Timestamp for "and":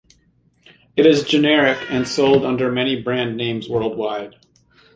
1.91-2.07